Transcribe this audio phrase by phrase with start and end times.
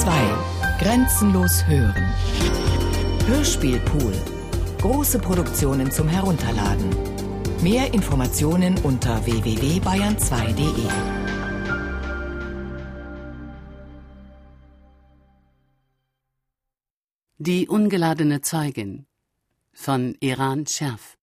[0.00, 0.10] 2.
[0.78, 2.04] Grenzenlos hören.
[3.26, 4.12] Hörspielpool.
[4.78, 6.90] Große Produktionen zum Herunterladen.
[7.62, 10.88] Mehr Informationen unter www.bayern2.de.
[17.38, 19.06] Die ungeladene Zeugin
[19.72, 21.16] von Iran Scherf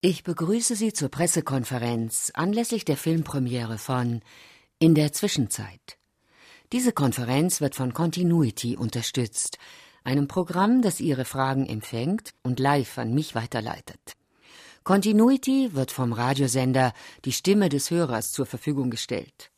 [0.00, 4.22] Ich begrüße Sie zur Pressekonferenz anlässlich der Filmpremiere von
[4.78, 5.98] In der Zwischenzeit.
[6.70, 9.58] Diese Konferenz wird von Continuity unterstützt,
[10.04, 14.14] einem Programm, das Ihre Fragen empfängt und live an mich weiterleitet.
[14.84, 16.92] Continuity wird vom Radiosender
[17.24, 19.50] Die Stimme des Hörers zur Verfügung gestellt.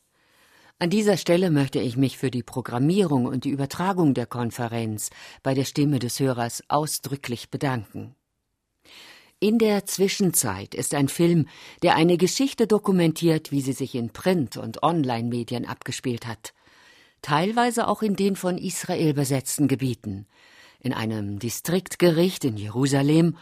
[0.79, 5.11] An dieser Stelle möchte ich mich für die Programmierung und die Übertragung der Konferenz
[5.43, 8.17] bei der Stimme des Hörers ausdrücklich bedanken.
[9.43, 11.48] In der Zwischenzeit ist ein Film,
[11.83, 16.53] der eine Geschichte dokumentiert, wie sie sich in Print- und Online-Medien abgespielt hat.
[17.23, 20.27] Teilweise auch in den von Israel besetzten Gebieten,
[20.79, 23.39] in einem Distriktgericht in Jerusalem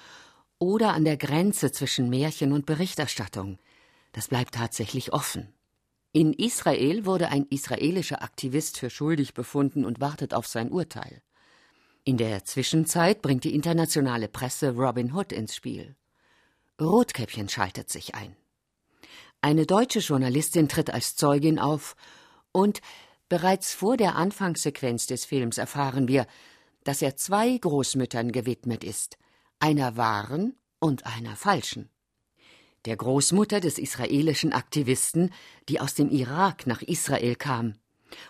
[0.60, 3.58] oder an der Grenze zwischen Märchen und Berichterstattung.
[4.12, 5.52] Das bleibt tatsächlich offen.
[6.12, 11.22] In Israel wurde ein israelischer Aktivist für schuldig befunden und wartet auf sein Urteil.
[12.08, 15.94] In der Zwischenzeit bringt die internationale Presse Robin Hood ins Spiel.
[16.80, 18.34] Rotkäppchen schaltet sich ein.
[19.42, 21.96] Eine deutsche Journalistin tritt als Zeugin auf
[22.50, 22.80] und
[23.28, 26.26] bereits vor der Anfangssequenz des Films erfahren wir,
[26.82, 29.18] dass er zwei Großmüttern gewidmet ist,
[29.58, 31.90] einer wahren und einer falschen.
[32.86, 35.30] Der Großmutter des israelischen Aktivisten,
[35.68, 37.74] die aus dem Irak nach Israel kam,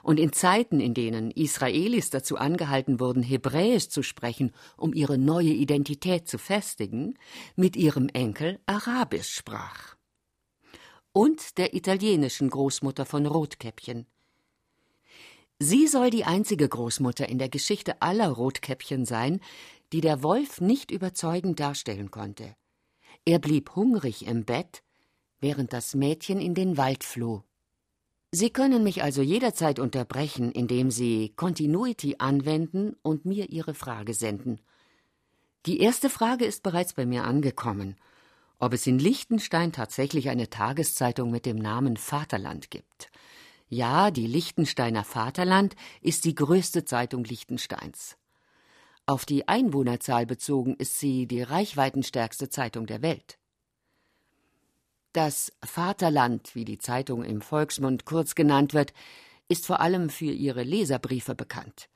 [0.02, 5.50] und in Zeiten, in denen Israelis dazu angehalten wurden, Hebräisch zu sprechen, um ihre neue
[5.50, 7.14] Identität zu festigen,
[7.56, 9.96] mit ihrem Enkel Arabisch sprach.
[11.12, 14.06] Und der italienischen Großmutter von Rotkäppchen.
[15.58, 19.40] Sie soll die einzige Großmutter in der Geschichte aller Rotkäppchen sein,
[19.92, 22.54] die der Wolf nicht überzeugend darstellen konnte.
[23.24, 24.82] Er blieb hungrig im Bett,
[25.40, 27.42] während das Mädchen in den Wald floh.
[28.30, 34.60] Sie können mich also jederzeit unterbrechen, indem Sie Continuity anwenden und mir Ihre Frage senden.
[35.64, 37.96] Die erste Frage ist bereits bei mir angekommen,
[38.58, 43.10] ob es in Liechtenstein tatsächlich eine Tageszeitung mit dem Namen Vaterland gibt.
[43.68, 48.16] Ja, die Liechtensteiner Vaterland ist die größte Zeitung Liechtensteins.
[49.06, 53.37] Auf die Einwohnerzahl bezogen ist sie die reichweitenstärkste Zeitung der Welt.
[55.12, 58.92] Das Vaterland, wie die Zeitung im Volksmund kurz genannt wird,
[59.48, 61.88] ist vor allem für ihre Leserbriefe bekannt.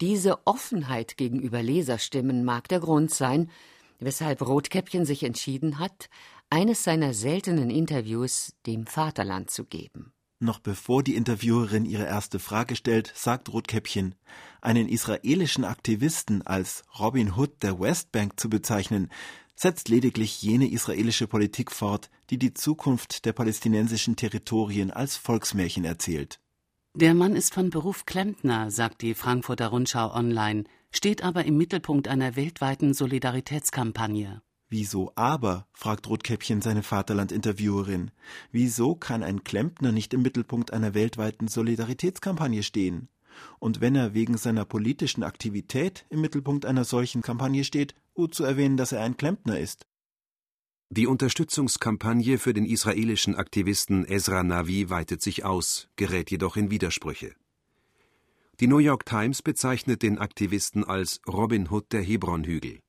[0.00, 3.50] Diese Offenheit gegenüber Leserstimmen mag der Grund sein,
[3.98, 6.08] weshalb Rotkäppchen sich entschieden hat,
[6.48, 10.12] eines seiner seltenen Interviews dem Vaterland zu geben.
[10.42, 14.14] Noch bevor die Interviewerin ihre erste Frage stellt, sagt Rotkäppchen,
[14.62, 19.10] einen israelischen Aktivisten als Robin Hood der Westbank zu bezeichnen,
[19.60, 26.40] setzt lediglich jene israelische Politik fort, die die Zukunft der palästinensischen Territorien als Volksmärchen erzählt.
[26.94, 32.08] Der Mann ist von Beruf Klempner, sagt die Frankfurter Rundschau online, steht aber im Mittelpunkt
[32.08, 34.40] einer weltweiten Solidaritätskampagne.
[34.70, 35.66] Wieso aber?
[35.72, 38.12] fragt Rotkäppchen seine Vaterland-Interviewerin.
[38.52, 43.08] Wieso kann ein Klempner nicht im Mittelpunkt einer weltweiten Solidaritätskampagne stehen?
[43.58, 48.44] Und wenn er wegen seiner politischen Aktivität im Mittelpunkt einer solchen Kampagne steht, gut zu
[48.44, 49.86] erwähnen, dass er ein Klempner ist.
[50.90, 57.32] Die Unterstützungskampagne für den israelischen Aktivisten Ezra Navi weitet sich aus, gerät jedoch in Widersprüche.
[58.60, 62.80] Die New York Times bezeichnet den Aktivisten als Robin Hood der Hebronhügel.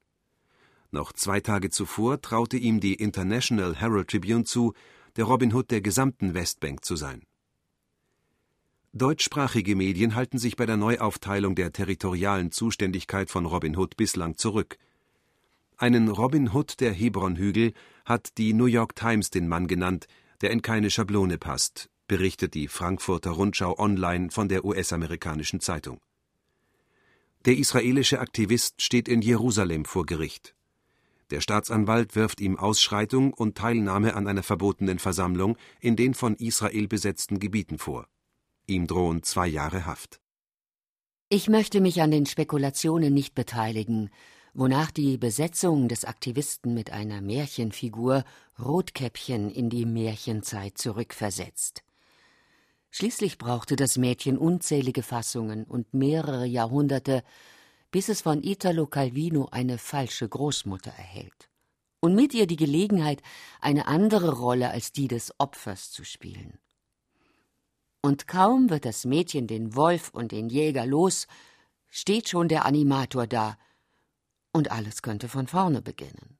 [0.91, 4.73] Noch zwei Tage zuvor traute ihm die International Herald Tribune zu,
[5.15, 7.21] der Robin Hood der gesamten Westbank zu sein.
[8.91, 14.77] Deutschsprachige Medien halten sich bei der Neuaufteilung der territorialen Zuständigkeit von Robin Hood bislang zurück.
[15.81, 17.73] Einen Robin Hood der Hebronhügel
[18.05, 20.05] hat die New York Times den Mann genannt,
[20.41, 25.99] der in keine Schablone passt, berichtet die Frankfurter Rundschau online von der US-amerikanischen Zeitung.
[27.45, 30.53] Der israelische Aktivist steht in Jerusalem vor Gericht.
[31.31, 36.87] Der Staatsanwalt wirft ihm Ausschreitung und Teilnahme an einer verbotenen Versammlung in den von Israel
[36.87, 38.05] besetzten Gebieten vor.
[38.67, 40.21] Ihm drohen zwei Jahre Haft.
[41.27, 44.11] Ich möchte mich an den Spekulationen nicht beteiligen,
[44.53, 48.23] wonach die Besetzung des Aktivisten mit einer Märchenfigur
[48.59, 51.83] Rotkäppchen in die Märchenzeit zurückversetzt.
[52.89, 57.23] Schließlich brauchte das Mädchen unzählige Fassungen und mehrere Jahrhunderte,
[57.91, 61.49] bis es von Italo Calvino eine falsche Großmutter erhält
[62.01, 63.21] und mit ihr die Gelegenheit,
[63.61, 66.59] eine andere Rolle als die des Opfers zu spielen.
[68.01, 71.27] Und kaum wird das Mädchen den Wolf und den Jäger los,
[71.87, 73.57] steht schon der Animator da,
[74.53, 76.37] und alles könnte von vorne beginnen.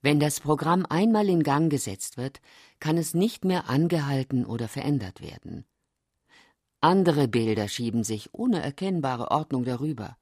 [0.00, 2.40] Wenn das Programm einmal in Gang gesetzt wird,
[2.80, 5.64] kann es nicht mehr angehalten oder verändert werden.
[6.80, 10.16] Andere Bilder schieben sich ohne erkennbare Ordnung darüber.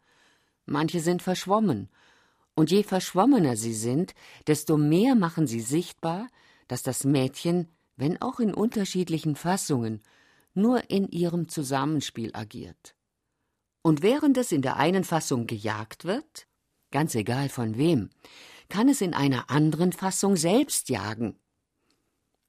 [0.67, 1.89] Manche sind verschwommen,
[2.55, 4.15] und je verschwommener sie sind,
[4.47, 6.29] desto mehr machen sie sichtbar,
[6.69, 10.03] dass das Mädchen, wenn auch in unterschiedlichen Fassungen,
[10.53, 12.95] nur in ihrem Zusammenspiel agiert.
[13.83, 16.47] Und während es in der einen Fassung gejagt wird,
[16.91, 18.11] ganz egal von wem,
[18.69, 21.37] kann es in einer anderen Fassung selbst jagen.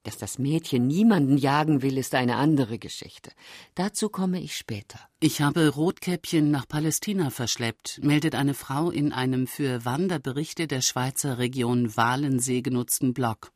[0.04, 3.32] Dass das Mädchen niemanden jagen will, ist eine andere Geschichte.
[3.76, 5.00] Dazu komme ich später.
[5.20, 11.38] Ich habe Rotkäppchen nach Palästina verschleppt, meldet eine Frau in einem für Wanderberichte der Schweizer
[11.38, 13.52] Region Walensee genutzten Blog.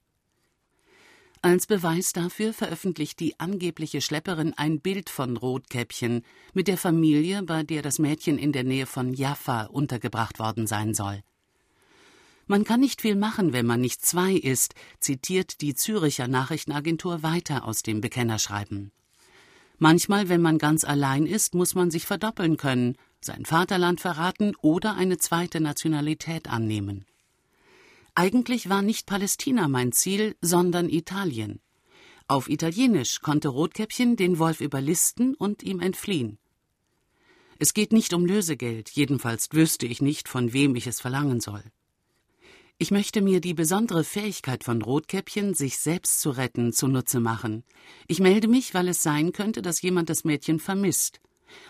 [1.41, 6.23] Als Beweis dafür veröffentlicht die angebliche Schlepperin ein Bild von Rotkäppchen
[6.53, 10.93] mit der Familie, bei der das Mädchen in der Nähe von Jaffa untergebracht worden sein
[10.93, 11.21] soll.
[12.47, 17.65] Man kann nicht viel machen, wenn man nicht zwei ist, zitiert die Züricher Nachrichtenagentur weiter
[17.65, 18.91] aus dem Bekennerschreiben.
[19.77, 24.95] Manchmal, wenn man ganz allein ist, muss man sich verdoppeln können, sein Vaterland verraten oder
[24.95, 27.05] eine zweite Nationalität annehmen.
[28.17, 31.59] Eigentlich war nicht Palästina mein Ziel, sondern Italien.
[32.27, 36.39] Auf Italienisch konnte Rotkäppchen den Wolf überlisten und ihm entfliehen.
[37.59, 41.63] Es geht nicht um Lösegeld, jedenfalls wüsste ich nicht, von wem ich es verlangen soll.
[42.77, 47.65] Ich möchte mir die besondere Fähigkeit von Rotkäppchen, sich selbst zu retten, zunutze machen.
[48.07, 51.19] Ich melde mich, weil es sein könnte, dass jemand das Mädchen vermisst.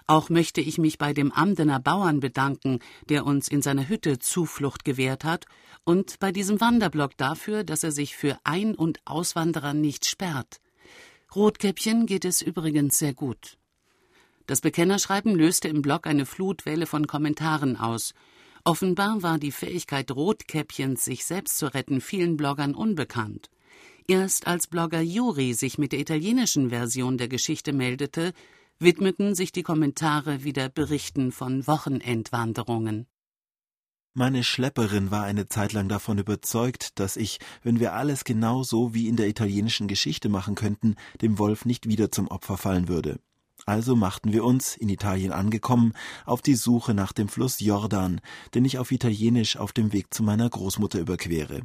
[0.08, 2.80] Auch möchte ich mich bei dem Amdener Bauern bedanken,
[3.10, 5.46] der uns in seiner Hütte Zuflucht gewährt hat,
[5.84, 10.60] und bei diesem Wanderblock dafür, dass er sich für Ein- und Auswanderer nicht sperrt.
[11.36, 13.58] Rotkäppchen geht es übrigens sehr gut.
[14.48, 18.14] Das Bekennerschreiben löste im Blog eine Flutwelle von Kommentaren aus.
[18.64, 23.50] Offenbar war die Fähigkeit Rotkäppchens, sich selbst zu retten, vielen Bloggern unbekannt.
[24.08, 28.34] Erst als Blogger Juri sich mit der italienischen Version der Geschichte meldete,
[28.80, 33.08] widmeten sich die Kommentare wieder Berichten von Wochenendwanderungen.
[34.14, 38.94] Meine Schlepperin war eine Zeit lang davon überzeugt, dass ich, wenn wir alles genau so
[38.94, 43.20] wie in der italienischen Geschichte machen könnten, dem Wolf nicht wieder zum Opfer fallen würde.
[43.66, 45.94] Also machten wir uns, in Italien angekommen,
[46.26, 48.22] auf die Suche nach dem Fluss Jordan,
[48.54, 51.62] den ich auf Italienisch auf dem Weg zu meiner Großmutter überquere.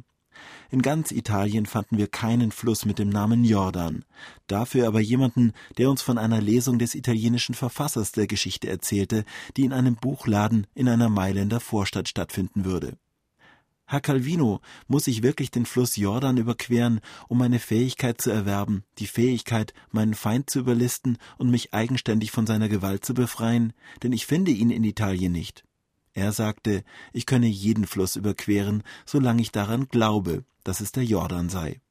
[0.69, 4.05] In ganz Italien fanden wir keinen Fluss mit dem Namen Jordan,
[4.47, 9.25] dafür aber jemanden, der uns von einer Lesung des italienischen Verfassers der Geschichte erzählte,
[9.57, 12.97] die in einem Buchladen in einer Mailänder Vorstadt stattfinden würde.
[13.91, 19.07] Herr Calvino, muss ich wirklich den Fluss Jordan überqueren, um eine Fähigkeit zu erwerben, die
[19.07, 24.25] Fähigkeit, meinen Feind zu überlisten und mich eigenständig von seiner Gewalt zu befreien, denn ich
[24.25, 25.65] finde ihn in Italien nicht.
[26.13, 31.49] Er sagte, ich könne jeden Fluss überqueren, solange ich daran glaube, dass es der Jordan
[31.49, 31.81] sei.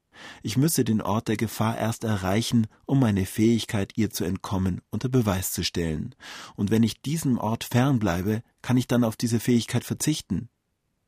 [0.43, 5.09] Ich müsse den Ort der Gefahr erst erreichen, um meine Fähigkeit, ihr zu entkommen, unter
[5.09, 6.15] Beweis zu stellen.
[6.55, 10.49] Und wenn ich diesem Ort fernbleibe, kann ich dann auf diese Fähigkeit verzichten.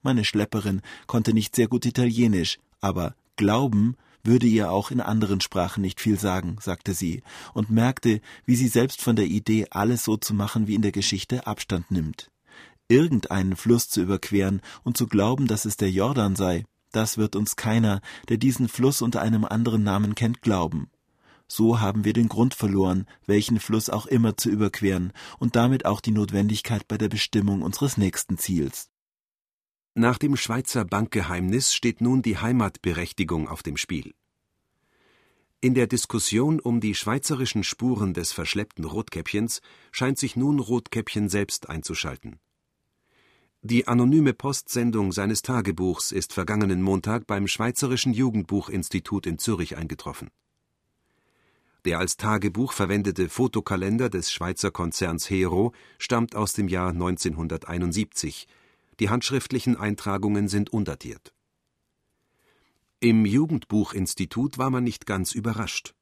[0.01, 5.81] Meine Schlepperin konnte nicht sehr gut Italienisch, aber Glauben würde ihr auch in anderen Sprachen
[5.81, 10.17] nicht viel sagen, sagte sie, und merkte, wie sie selbst von der Idee, alles so
[10.17, 12.29] zu machen wie in der Geschichte, Abstand nimmt.
[12.87, 17.55] Irgendeinen Fluss zu überqueren und zu glauben, dass es der Jordan sei, das wird uns
[17.55, 20.89] keiner, der diesen Fluss unter einem anderen Namen kennt, glauben.
[21.47, 26.01] So haben wir den Grund verloren, welchen Fluss auch immer zu überqueren und damit auch
[26.01, 28.89] die Notwendigkeit bei der Bestimmung unseres nächsten Ziels.
[29.95, 34.13] Nach dem Schweizer Bankgeheimnis steht nun die Heimatberechtigung auf dem Spiel.
[35.61, 39.61] In der Diskussion um die schweizerischen Spuren des verschleppten Rotkäppchens
[39.91, 42.39] scheint sich nun Rotkäppchen selbst einzuschalten.
[43.65, 50.31] Die anonyme Postsendung seines Tagebuchs ist vergangenen Montag beim Schweizerischen Jugendbuchinstitut in Zürich eingetroffen.
[51.85, 58.49] Der als Tagebuch verwendete Fotokalender des Schweizer Konzerns Hero stammt aus dem Jahr 1971
[58.99, 61.33] die handschriftlichen Eintragungen sind undatiert.
[62.99, 65.95] Im Jugendbuchinstitut war man nicht ganz überrascht.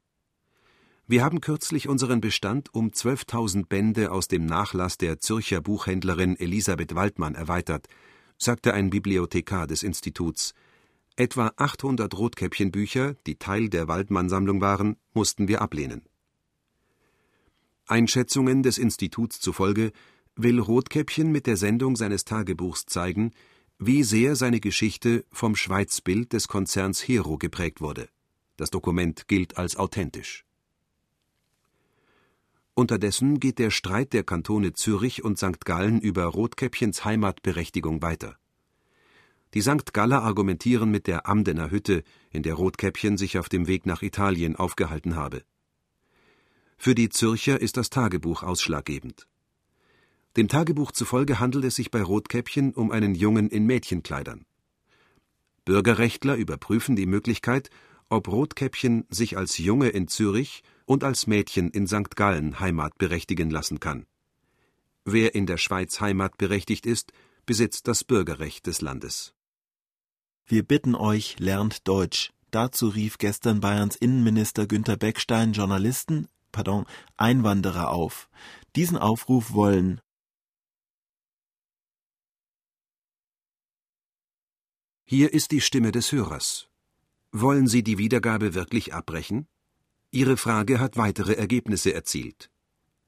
[1.12, 6.94] Wir haben kürzlich unseren Bestand um 12.000 Bände aus dem Nachlass der Zürcher Buchhändlerin Elisabeth
[6.94, 7.86] Waldmann erweitert,
[8.38, 10.54] sagte ein Bibliothekar des Instituts.
[11.14, 16.00] Etwa 800 Rotkäppchenbücher, die Teil der Waldmann-Sammlung waren, mussten wir ablehnen.
[17.86, 19.92] Einschätzungen des Instituts zufolge
[20.34, 23.32] will Rotkäppchen mit der Sendung seines Tagebuchs zeigen,
[23.78, 28.08] wie sehr seine Geschichte vom Schweizbild des Konzerns Hero geprägt wurde.
[28.56, 30.46] Das Dokument gilt als authentisch
[32.74, 35.66] Unterdessen geht der Streit der Kantone Zürich und St.
[35.66, 38.38] Gallen über Rotkäppchens Heimatberechtigung weiter.
[39.52, 39.92] Die St.
[39.92, 44.56] Galler argumentieren mit der Amdener Hütte, in der Rotkäppchen sich auf dem Weg nach Italien
[44.56, 45.42] aufgehalten habe.
[46.78, 49.28] Für die Zürcher ist das Tagebuch ausschlaggebend.
[50.38, 54.46] Dem Tagebuch zufolge handelt es sich bei Rotkäppchen um einen Jungen in Mädchenkleidern.
[55.66, 57.68] Bürgerrechtler überprüfen die Möglichkeit,
[58.08, 62.16] ob Rotkäppchen sich als Junge in Zürich und als Mädchen in St.
[62.16, 64.04] Gallen heimatberechtigen lassen kann.
[65.06, 67.14] Wer in der Schweiz heimatberechtigt ist,
[67.46, 69.32] besitzt das Bürgerrecht des Landes.
[70.44, 72.34] Wir bitten euch, lernt Deutsch.
[72.50, 76.84] Dazu rief gestern Bayerns Innenminister Günter Beckstein Journalisten, pardon,
[77.16, 78.28] Einwanderer auf.
[78.76, 79.98] Diesen Aufruf wollen
[85.04, 86.68] Hier ist die Stimme des Hörers.
[87.30, 89.48] Wollen Sie die Wiedergabe wirklich abbrechen?
[90.14, 92.50] Ihre Frage hat weitere Ergebnisse erzielt.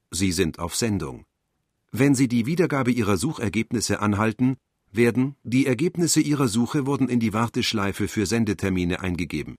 [0.09, 1.25] Sie sind auf Sendung.
[1.91, 4.57] Wenn Sie die Wiedergabe Ihrer Suchergebnisse anhalten,
[4.91, 9.55] werden die Ergebnisse Ihrer Suche wurden in die Warteschleife für Sendetermine eingegeben.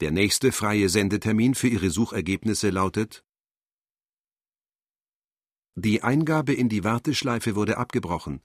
[0.00, 3.24] Der nächste freie Sendetermin für Ihre Suchergebnisse lautet
[5.74, 8.40] Die Eingabe in die Warteschleife wurde abgebrochen.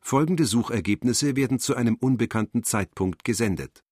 [0.00, 3.84] Folgende Suchergebnisse werden zu einem unbekannten Zeitpunkt gesendet.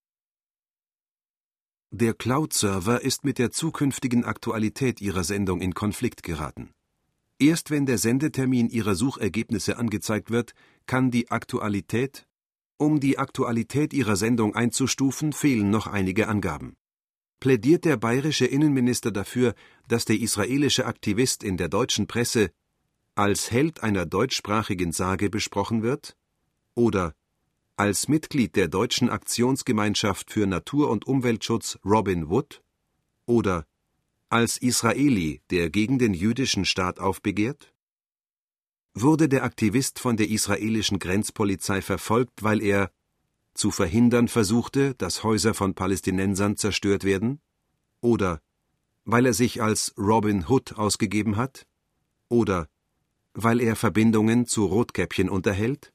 [1.90, 6.74] Der Cloud-Server ist mit der zukünftigen Aktualität Ihrer Sendung in Konflikt geraten.
[7.38, 10.52] Erst wenn der Sendetermin Ihrer Suchergebnisse angezeigt wird,
[10.84, 12.26] kann die Aktualität
[12.76, 16.76] Um die Aktualität Ihrer Sendung einzustufen, fehlen noch einige Angaben.
[17.40, 19.54] Plädiert der bayerische Innenminister dafür,
[19.88, 22.50] dass der israelische Aktivist in der deutschen Presse
[23.14, 26.16] als Held einer deutschsprachigen Sage besprochen wird?
[26.74, 27.14] Oder
[27.78, 32.60] als Mitglied der Deutschen Aktionsgemeinschaft für Natur- und Umweltschutz Robin Wood
[33.24, 33.66] oder
[34.28, 37.72] als Israeli, der gegen den jüdischen Staat aufbegehrt?
[38.94, 42.90] Wurde der Aktivist von der israelischen Grenzpolizei verfolgt, weil er
[43.54, 47.40] zu verhindern versuchte, dass Häuser von Palästinensern zerstört werden?
[48.00, 48.40] Oder
[49.04, 51.64] weil er sich als Robin Hood ausgegeben hat?
[52.28, 52.68] Oder
[53.34, 55.92] weil er Verbindungen zu Rotkäppchen unterhält?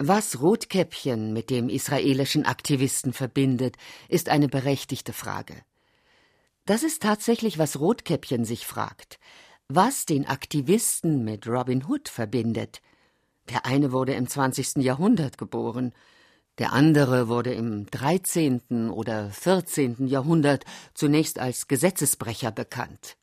[0.00, 3.76] Was Rotkäppchen mit dem israelischen Aktivisten verbindet,
[4.08, 5.54] ist eine berechtigte Frage.
[6.66, 9.18] Das ist tatsächlich, was Rotkäppchen sich fragt.
[9.66, 12.80] Was den Aktivisten mit Robin Hood verbindet.
[13.48, 14.76] Der eine wurde im 20.
[14.76, 15.92] Jahrhundert geboren,
[16.58, 18.90] der andere wurde im 13.
[18.90, 20.06] oder 14.
[20.06, 20.64] Jahrhundert
[20.94, 23.16] zunächst als Gesetzesbrecher bekannt.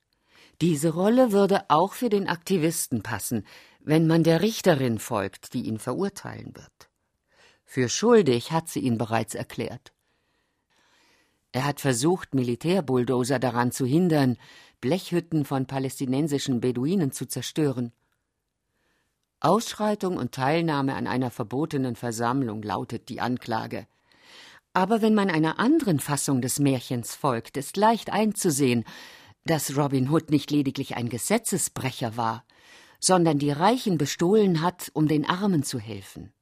[0.62, 3.46] Diese Rolle würde auch für den Aktivisten passen,
[3.85, 6.89] wenn man der Richterin folgt, die ihn verurteilen wird.
[7.65, 9.93] Für schuldig hat sie ihn bereits erklärt.
[11.51, 14.37] Er hat versucht, Militärbulldozer daran zu hindern,
[14.81, 17.93] Blechhütten von palästinensischen Beduinen zu zerstören.
[19.39, 23.87] Ausschreitung und Teilnahme an einer verbotenen Versammlung lautet die Anklage.
[24.73, 28.83] Aber wenn man einer anderen Fassung des Märchens folgt, ist leicht einzusehen,
[29.45, 32.43] dass Robin Hood nicht lediglich ein Gesetzesbrecher war,
[33.05, 36.33] sondern die Reichen bestohlen hat, um den Armen zu helfen.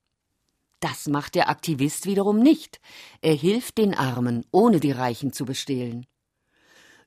[0.79, 2.79] Das macht der Aktivist wiederum nicht.
[3.21, 6.05] Er hilft den Armen, ohne die Reichen zu bestehlen.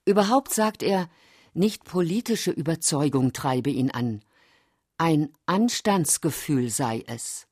[0.05, 1.09] Überhaupt sagt er,
[1.53, 4.23] nicht politische Überzeugung treibe ihn an,
[4.99, 7.47] ein Anstandsgefühl sei es.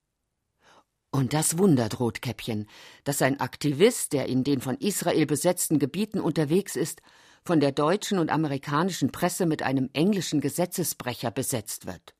[1.11, 2.69] Und das wundert Rotkäppchen,
[3.05, 7.03] dass ein Aktivist, der in den von Israel besetzten Gebieten unterwegs ist,
[7.45, 12.15] von der deutschen und amerikanischen Presse mit einem englischen Gesetzesbrecher besetzt wird.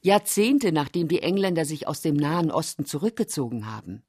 [0.00, 4.02] Jahrzehnte nachdem die Engländer sich aus dem Nahen Osten zurückgezogen haben.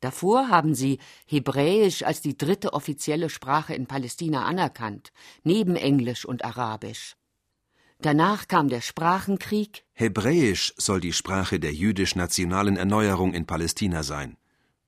[0.00, 5.12] Davor haben sie Hebräisch als die dritte offizielle Sprache in Palästina anerkannt,
[5.42, 7.16] neben Englisch und Arabisch.
[8.00, 9.84] Danach kam der Sprachenkrieg.
[9.94, 14.36] Hebräisch soll die Sprache der jüdisch-nationalen Erneuerung in Palästina sein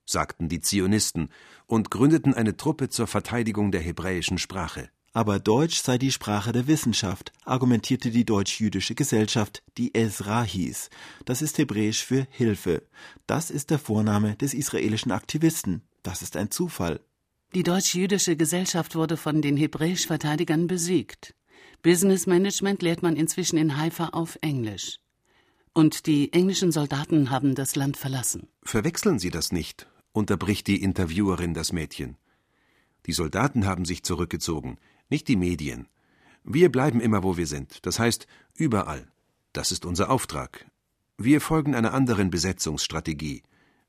[0.06, 1.30] sagten die Zionisten
[1.66, 4.88] und gründeten eine Truppe zur Verteidigung der hebräischen Sprache.
[5.12, 10.90] Aber Deutsch sei die Sprache der Wissenschaft, argumentierte die deutsch-jüdische Gesellschaft, die Ezra hieß.
[11.24, 12.82] Das ist hebräisch für Hilfe.
[13.26, 15.80] Das ist der Vorname des israelischen Aktivisten.
[16.02, 17.00] Das ist ein Zufall.
[17.54, 21.34] Die deutsch-jüdische Gesellschaft wurde von den Hebräisch-Verteidigern besiegt.
[21.82, 24.98] Business Management lehrt man inzwischen in Haifa auf Englisch.
[25.72, 28.48] Und die englischen Soldaten haben das Land verlassen.
[28.62, 32.16] Verwechseln Sie das nicht unterbricht die Interviewerin das Mädchen.
[33.04, 35.88] Die Soldaten haben sich zurückgezogen, nicht die Medien.
[36.42, 39.06] Wir bleiben immer, wo wir sind, das heißt überall.
[39.52, 40.66] Das ist unser Auftrag.
[41.18, 43.42] Wir folgen einer anderen Besetzungsstrategie.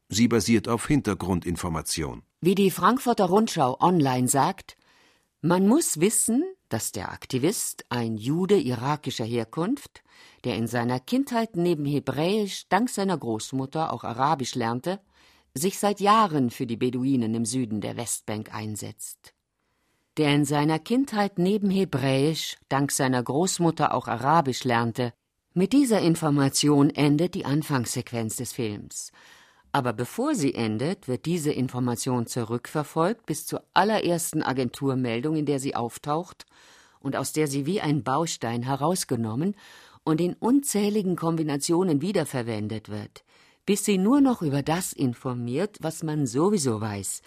[0.09, 2.23] Sie basiert auf Hintergrundinformation.
[2.41, 4.77] Wie die Frankfurter Rundschau online sagt,
[5.41, 10.03] man muss wissen, dass der Aktivist, ein Jude irakischer Herkunft,
[10.43, 14.99] der in seiner Kindheit neben Hebräisch dank seiner Großmutter auch Arabisch lernte,
[15.57, 19.33] sich seit Jahren für die Beduinen im Süden der Westbank einsetzt.
[20.17, 25.13] Der in seiner Kindheit neben Hebräisch dank seiner Großmutter auch Arabisch lernte,
[25.53, 29.11] mit dieser Information endet die Anfangssequenz des Films.
[29.71, 35.75] Aber bevor sie endet, wird diese Information zurückverfolgt bis zur allerersten Agenturmeldung, in der sie
[35.75, 36.45] auftaucht
[36.99, 39.55] und aus der sie wie ein Baustein herausgenommen
[40.03, 43.23] und in unzähligen Kombinationen wiederverwendet wird,
[43.67, 47.21] bis sie nur noch über das informiert, was man sowieso weiß,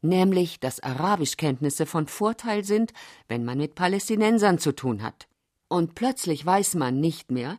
[0.00, 2.92] nämlich dass Arabischkenntnisse von Vorteil sind,
[3.28, 5.28] wenn man mit Palästinensern zu tun hat.
[5.68, 7.58] Und plötzlich weiß man nicht mehr,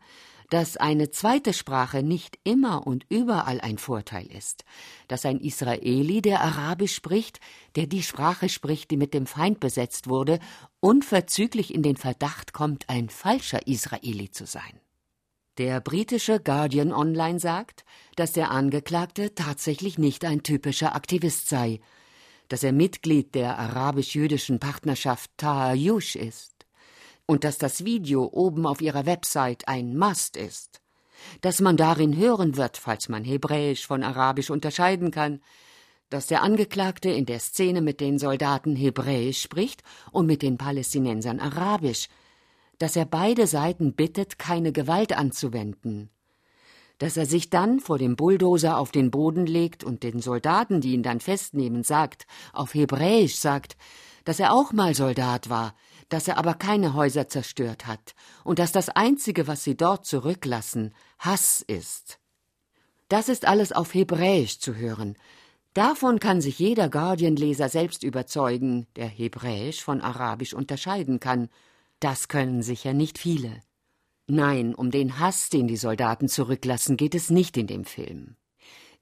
[0.49, 4.65] dass eine zweite Sprache nicht immer und überall ein Vorteil ist,
[5.07, 7.39] dass ein Israeli, der Arabisch spricht,
[7.75, 10.39] der die Sprache spricht, die mit dem Feind besetzt wurde,
[10.79, 14.82] unverzüglich in den Verdacht kommt, ein falscher Israeli zu sein.
[15.59, 21.79] Der britische Guardian Online sagt, dass der Angeklagte tatsächlich nicht ein typischer Aktivist sei,
[22.47, 26.65] dass er Mitglied der arabisch-jüdischen Partnerschaft Ta'ayush ist
[27.27, 30.81] und dass das Video oben auf ihrer Website ein Must ist,
[31.41, 35.39] dass man darin hören wird, falls man Hebräisch von Arabisch unterscheiden kann,
[36.09, 41.39] dass der Angeklagte in der Szene mit den Soldaten Hebräisch spricht und mit den Palästinensern
[41.39, 42.07] Arabisch,
[42.79, 46.09] dass er beide Seiten bittet, keine Gewalt anzuwenden,
[46.97, 50.93] dass er sich dann vor dem Bulldozer auf den Boden legt und den Soldaten, die
[50.93, 53.77] ihn dann festnehmen, sagt, auf Hebräisch sagt,
[54.25, 55.75] dass er auch mal Soldat war,
[56.09, 58.13] dass er aber keine Häuser zerstört hat
[58.43, 62.19] und dass das Einzige, was sie dort zurücklassen, Hass ist.
[63.09, 65.17] Das ist alles auf Hebräisch zu hören.
[65.73, 71.49] Davon kann sich jeder Guardian-Leser selbst überzeugen, der Hebräisch von Arabisch unterscheiden kann.
[72.03, 73.61] Das können sicher nicht viele.
[74.27, 78.35] Nein, um den Hass, den die Soldaten zurücklassen, geht es nicht in dem Film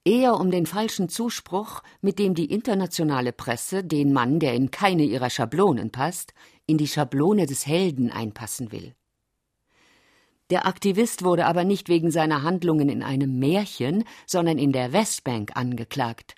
[0.03, 5.03] eher um den falschen Zuspruch, mit dem die internationale Presse den Mann, der in keine
[5.03, 6.33] ihrer Schablonen passt,
[6.65, 8.95] in die Schablone des Helden einpassen will.
[10.49, 15.55] Der Aktivist wurde aber nicht wegen seiner Handlungen in einem Märchen, sondern in der Westbank
[15.55, 16.35] angeklagt.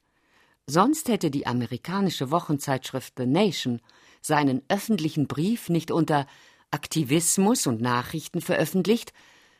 [0.67, 3.81] Sonst hätte die amerikanische Wochenzeitschrift The Nation
[4.21, 6.27] seinen öffentlichen Brief nicht unter
[6.73, 9.13] Aktivismus und Nachrichten veröffentlicht,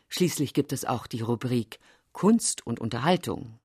[0.10, 1.80] schließlich gibt es auch die Rubrik
[2.12, 3.60] Kunst und Unterhaltung.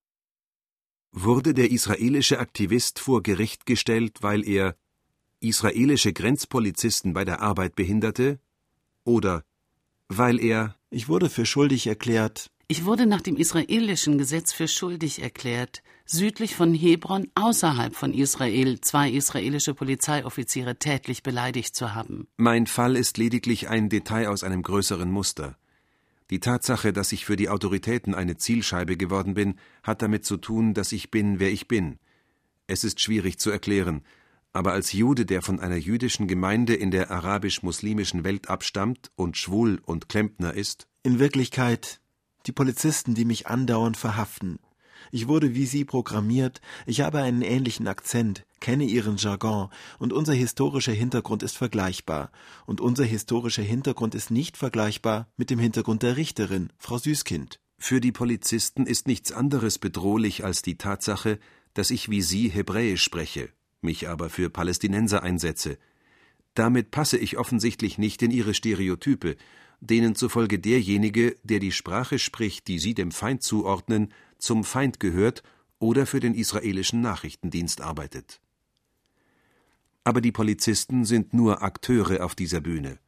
[1.13, 4.77] Wurde der israelische Aktivist vor Gericht gestellt, weil er
[5.41, 8.39] israelische Grenzpolizisten bei der Arbeit behinderte?
[9.05, 9.45] Oder
[10.09, 12.51] weil er Ich wurde für schuldig erklärt.
[12.70, 18.78] Ich wurde nach dem israelischen Gesetz für schuldig erklärt, südlich von Hebron außerhalb von Israel
[18.83, 22.28] zwei israelische Polizeioffiziere tätlich beleidigt zu haben.
[22.37, 25.57] Mein Fall ist lediglich ein Detail aus einem größeren Muster.
[26.28, 30.74] Die Tatsache, dass ich für die Autoritäten eine Zielscheibe geworden bin, hat damit zu tun,
[30.74, 31.98] dass ich bin, wer ich bin.
[32.66, 34.02] Es ist schwierig zu erklären,
[34.52, 39.81] aber als Jude, der von einer jüdischen Gemeinde in der arabisch-muslimischen Welt abstammt und schwul
[39.87, 40.87] und Klempner ist.
[41.02, 42.02] In Wirklichkeit
[42.46, 44.59] die Polizisten, die mich andauernd verhaften.
[45.11, 50.35] Ich wurde wie Sie programmiert, ich habe einen ähnlichen Akzent, kenne Ihren Jargon, und unser
[50.35, 52.31] historischer Hintergrund ist vergleichbar.
[52.66, 57.61] Und unser historischer Hintergrund ist nicht vergleichbar mit dem Hintergrund der Richterin, Frau Süßkind.
[57.79, 61.38] Für die Polizisten ist nichts anderes bedrohlich als die Tatsache,
[61.74, 65.79] dass ich wie Sie Hebräisch spreche, mich aber für Palästinenser einsetze.
[66.55, 69.37] Damit passe ich offensichtlich nicht in Ihre Stereotype,
[69.81, 75.43] denen zufolge derjenige, der die Sprache spricht, die Sie dem Feind zuordnen, zum Feind gehört
[75.79, 78.41] oder für den israelischen Nachrichtendienst arbeitet.
[80.05, 82.99] Aber die Polizisten sind nur Akteure auf dieser Bühne.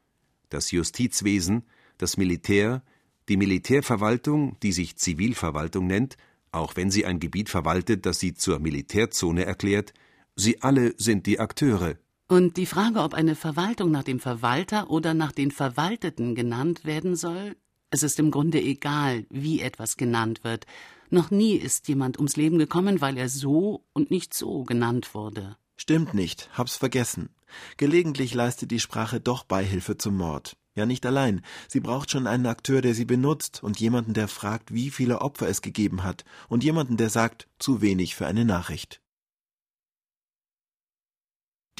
[0.48, 1.64] Das Justizwesen,
[1.98, 2.82] das Militär,
[3.28, 6.16] die Militärverwaltung, die sich Zivilverwaltung nennt,
[6.52, 9.94] auch wenn sie ein Gebiet verwaltet, das sie zur Militärzone erklärt,
[10.36, 11.96] sie alle sind die Akteure.
[12.30, 17.16] Und die Frage, ob eine Verwaltung nach dem Verwalter oder nach den Verwalteten genannt werden
[17.16, 17.56] soll,
[17.90, 20.64] es ist im Grunde egal, wie etwas genannt wird,
[21.10, 25.56] noch nie ist jemand ums Leben gekommen, weil er so und nicht so genannt wurde.
[25.76, 27.30] Stimmt nicht, hab's vergessen.
[27.78, 30.56] Gelegentlich leistet die Sprache doch Beihilfe zum Mord.
[30.76, 31.42] Ja, nicht allein.
[31.66, 35.48] Sie braucht schon einen Akteur, der sie benutzt und jemanden, der fragt, wie viele Opfer
[35.48, 38.99] es gegeben hat und jemanden, der sagt, zu wenig für eine Nachricht.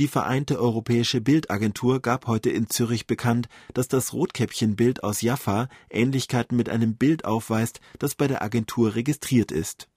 [0.00, 6.56] Die Vereinte Europäische Bildagentur gab heute in Zürich bekannt, dass das Rotkäppchenbild aus Jaffa Ähnlichkeiten
[6.56, 9.88] mit einem Bild aufweist, das bei der Agentur registriert ist.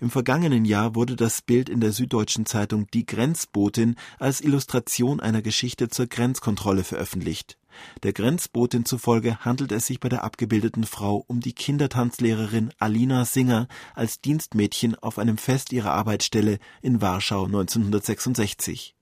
[0.00, 5.40] Im vergangenen Jahr wurde das Bild in der Süddeutschen Zeitung Die Grenzbotin als Illustration einer
[5.40, 7.56] Geschichte zur Grenzkontrolle veröffentlicht.
[8.02, 13.66] Der Grenzbotin zufolge handelt es sich bei der abgebildeten Frau um die Kindertanzlehrerin Alina Singer
[13.94, 18.94] als Dienstmädchen auf einem Fest ihrer Arbeitsstelle in Warschau 1966.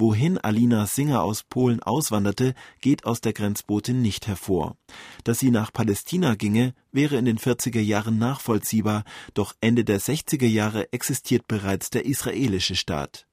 [0.00, 4.76] Wohin Alina Singer aus Polen auswanderte, geht aus der Grenzbotin nicht hervor.
[5.24, 9.02] Dass sie nach Palästina ginge, wäre in den 40er Jahren nachvollziehbar,
[9.34, 13.26] doch Ende der 60er Jahre existiert bereits der israelische Staat.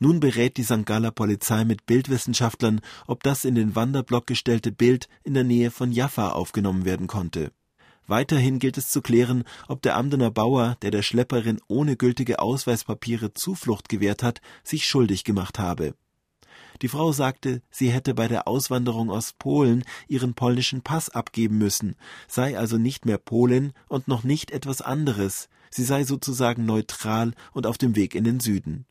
[0.00, 0.84] Nun berät die St.
[0.84, 5.92] Galler Polizei mit Bildwissenschaftlern, ob das in den Wanderblock gestellte Bild in der Nähe von
[5.92, 7.52] Jaffa aufgenommen werden konnte.
[8.12, 13.32] Weiterhin gilt es zu klären, ob der Amdener Bauer, der der Schlepperin ohne gültige Ausweispapiere
[13.32, 15.94] Zuflucht gewährt hat, sich schuldig gemacht habe.
[16.82, 21.96] Die Frau sagte, sie hätte bei der Auswanderung aus Polen ihren polnischen Pass abgeben müssen,
[22.28, 27.66] sei also nicht mehr Polin und noch nicht etwas anderes, sie sei sozusagen neutral und
[27.66, 28.84] auf dem Weg in den Süden.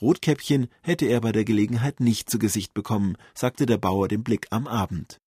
[0.00, 4.48] Rotkäppchen hätte er bei der Gelegenheit nicht zu Gesicht bekommen, sagte der Bauer dem Blick
[4.50, 5.20] am Abend.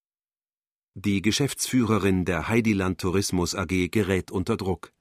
[0.96, 4.92] Die Geschäftsführerin der Heidiland Tourismus AG gerät unter Druck.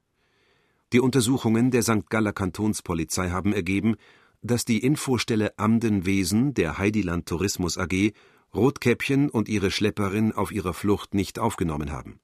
[0.92, 2.10] Die Untersuchungen der St.
[2.10, 3.98] Galler Kantonspolizei haben ergeben,
[4.42, 8.12] dass die Infostelle Amdenwesen der Heidiland Tourismus AG
[8.56, 12.20] Rotkäppchen und ihre Schlepperin auf ihrer Flucht nicht aufgenommen haben.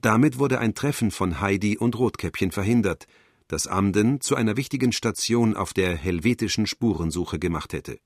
[0.00, 3.06] Damit wurde ein Treffen von Heidi und Rotkäppchen verhindert,
[3.46, 8.00] das Amden zu einer wichtigen Station auf der helvetischen Spurensuche gemacht hätte.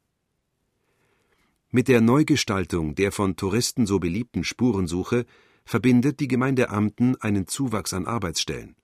[1.73, 5.25] Mit der Neugestaltung der von Touristen so beliebten Spurensuche
[5.65, 8.75] verbindet die Gemeinde Amden einen Zuwachs an Arbeitsstellen.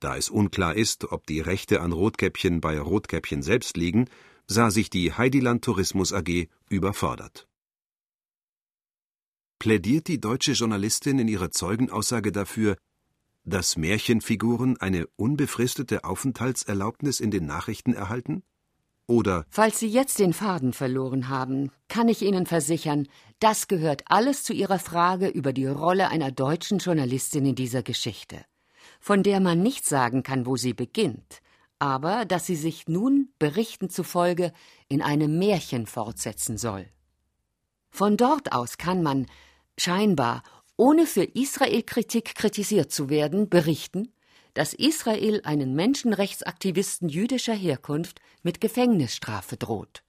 [0.00, 4.06] Da es unklar ist, ob die Rechte an Rotkäppchen bei Rotkäppchen selbst liegen,
[4.46, 7.46] sah sich die Heidiland Tourismus AG überfordert.
[9.58, 12.78] Plädiert die deutsche Journalistin in ihrer Zeugenaussage dafür,
[13.44, 18.44] dass Märchenfiguren eine unbefristete Aufenthaltserlaubnis in den Nachrichten erhalten?
[19.08, 23.08] Oder Falls Sie jetzt den Faden verloren haben, kann ich Ihnen versichern,
[23.40, 28.44] das gehört alles zu Ihrer Frage über die Rolle einer deutschen Journalistin in dieser Geschichte,
[29.00, 31.40] von der man nicht sagen kann, wo sie beginnt,
[31.78, 34.52] aber dass sie sich nun, Berichten zufolge,
[34.88, 36.86] in einem Märchen fortsetzen soll.
[37.90, 39.26] Von dort aus kann man,
[39.78, 40.42] scheinbar
[40.76, 44.12] ohne für Israel-Kritik kritisiert zu werden, berichten,
[44.58, 50.02] dass Israel einen Menschenrechtsaktivisten jüdischer Herkunft mit Gefängnisstrafe droht.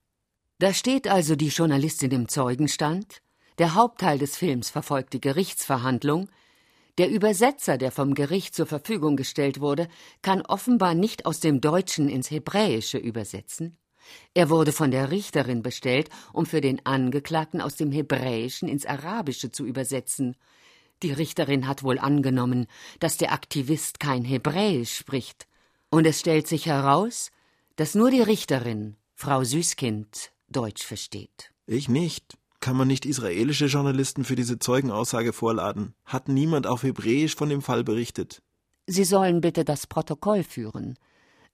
[0.57, 3.21] Da steht also die Journalistin im Zeugenstand,
[3.59, 6.29] der Hauptteil des Films verfolgt die Gerichtsverhandlung,
[6.97, 9.87] der Übersetzer, der vom Gericht zur Verfügung gestellt wurde,
[10.23, 13.77] kann offenbar nicht aus dem Deutschen ins Hebräische übersetzen.
[14.33, 19.51] Er wurde von der Richterin bestellt, um für den Angeklagten aus dem Hebräischen ins Arabische
[19.51, 20.35] zu übersetzen,
[21.03, 22.67] die Richterin hat wohl angenommen,
[22.99, 25.47] dass der Aktivist kein Hebräisch spricht,
[25.89, 27.31] und es stellt sich heraus,
[27.75, 31.51] dass nur die Richterin, Frau Süßkind, Deutsch versteht.
[31.65, 32.37] Ich nicht.
[32.59, 35.93] Kann man nicht israelische Journalisten für diese Zeugenaussage vorladen?
[36.03, 38.41] Hat niemand auf Hebräisch von dem Fall berichtet?
[38.85, 40.97] Sie sollen bitte das Protokoll führen,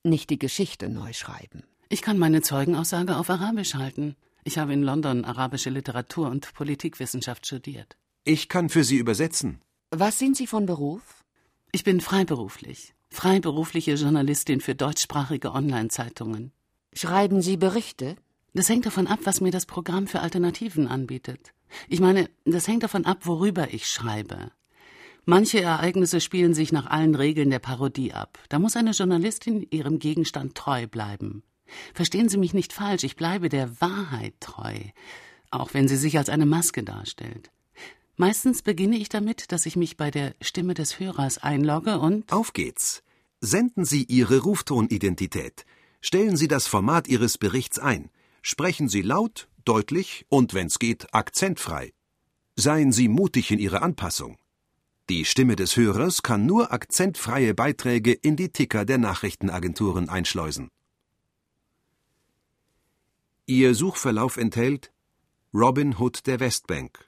[0.04, 1.64] nicht die Geschichte neu schreiben.
[1.90, 4.16] Ich kann meine Zeugenaussage auf Arabisch halten.
[4.44, 7.98] Ich habe in London arabische Literatur und Politikwissenschaft studiert.
[8.28, 9.62] Ich kann für Sie übersetzen.
[9.92, 11.24] Was sind Sie von Beruf?
[11.72, 12.96] Ich bin freiberuflich.
[13.12, 16.52] Freiberufliche Journalistin für deutschsprachige Online-Zeitungen.
[16.92, 18.16] Schreiben Sie Berichte?
[18.56, 21.54] Das hängt davon ab, was mir das Programm für Alternativen anbietet.
[21.88, 24.52] Ich meine, das hängt davon ab, worüber ich schreibe.
[25.26, 28.40] Manche Ereignisse spielen sich nach allen Regeln der Parodie ab.
[28.50, 31.44] Da muss eine Journalistin ihrem Gegenstand treu bleiben.
[31.94, 34.80] Verstehen Sie mich nicht falsch, ich bleibe der Wahrheit treu,
[35.52, 37.52] auch wenn sie sich als eine Maske darstellt.
[38.18, 42.54] Meistens beginne ich damit, dass ich mich bei der Stimme des Hörers einlogge und Auf
[42.54, 43.04] geht's.
[43.42, 45.66] Senden Sie Ihre Ruftonidentität.
[46.02, 48.10] Stellen Sie das Format Ihres Berichts ein.
[48.42, 51.94] Sprechen Sie laut, deutlich und, wenn's geht, akzentfrei.
[52.56, 54.38] Seien Sie mutig in Ihrer Anpassung.
[55.10, 60.70] Die Stimme des Hörers kann nur akzentfreie Beiträge in die Ticker der Nachrichtenagenturen einschleusen.
[63.46, 64.92] Ihr Suchverlauf enthält
[65.54, 67.08] Robin Hood der Westbank,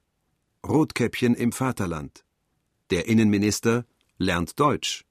[0.66, 2.24] Rotkäppchen im Vaterland.
[2.90, 3.84] Der Innenminister
[4.18, 5.04] lernt Deutsch.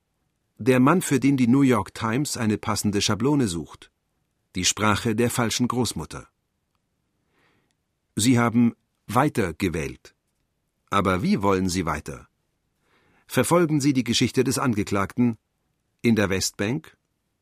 [0.58, 3.92] Der Mann, für den die New York Times eine passende Schablone sucht.
[4.56, 6.28] Die Sprache der falschen Großmutter.
[8.16, 8.74] Sie haben
[9.06, 10.16] weiter gewählt.
[10.90, 12.28] Aber wie wollen Sie weiter?
[13.28, 15.38] Verfolgen Sie die Geschichte des Angeklagten
[16.02, 16.98] in der Westbank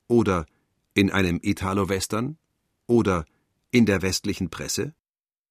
[0.08, 0.46] oder
[0.94, 2.38] in einem Italo-Western
[2.88, 3.26] oder
[3.72, 4.94] in der westlichen Presse?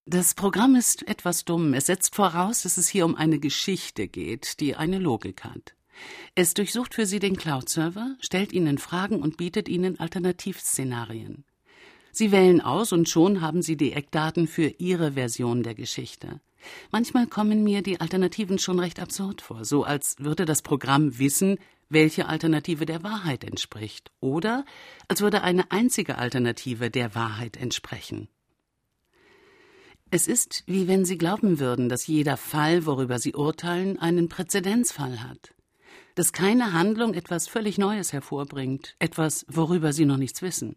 [0.06, 1.72] Das Programm ist etwas dumm.
[1.72, 5.74] Es setzt voraus, dass es hier um eine Geschichte geht, die eine Logik hat.
[6.34, 11.44] Es durchsucht für sie den Cloud-Server, stellt ihnen Fragen und bietet ihnen Alternativszenarien.
[12.12, 16.40] Sie wählen aus und schon haben sie die Eckdaten für ihre Version der Geschichte.
[16.90, 21.56] Manchmal kommen mir die Alternativen schon recht absurd vor, so als würde das Programm wissen,
[21.88, 24.66] welche Alternative der Wahrheit entspricht, oder
[25.08, 28.28] als würde eine einzige Alternative der Wahrheit entsprechen.
[30.10, 35.22] Es ist, wie wenn Sie glauben würden, dass jeder Fall, worüber Sie urteilen, einen Präzedenzfall
[35.22, 35.54] hat,
[36.14, 40.76] dass keine Handlung etwas völlig Neues hervorbringt, etwas, worüber Sie noch nichts wissen.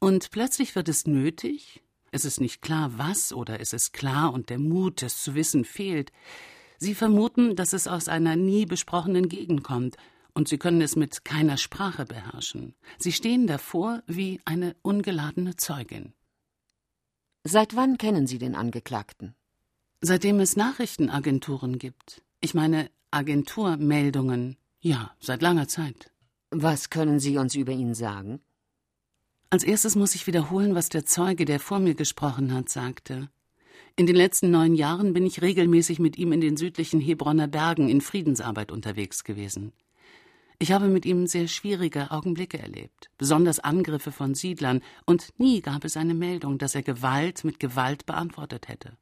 [0.00, 4.50] Und plötzlich wird es nötig, es ist nicht klar, was, oder es ist klar und
[4.50, 6.12] der Mut, es zu wissen, fehlt.
[6.78, 9.96] Sie vermuten, dass es aus einer nie besprochenen Gegend kommt,
[10.34, 12.74] und Sie können es mit keiner Sprache beherrschen.
[12.96, 16.12] Sie stehen davor wie eine ungeladene Zeugin.
[17.50, 19.34] Seit wann kennen Sie den Angeklagten?
[20.02, 22.22] Seitdem es Nachrichtenagenturen gibt.
[22.42, 24.58] Ich meine Agenturmeldungen.
[24.80, 26.12] Ja, seit langer Zeit.
[26.50, 28.40] Was können Sie uns über ihn sagen?
[29.48, 33.30] Als erstes muss ich wiederholen, was der Zeuge, der vor mir gesprochen hat, sagte.
[33.96, 37.88] In den letzten neun Jahren bin ich regelmäßig mit ihm in den südlichen Hebronner Bergen
[37.88, 39.72] in Friedensarbeit unterwegs gewesen.
[40.60, 45.84] Ich habe mit ihm sehr schwierige Augenblicke erlebt, besonders Angriffe von Siedlern, und nie gab
[45.84, 48.96] es eine Meldung, dass er Gewalt mit Gewalt beantwortet hätte.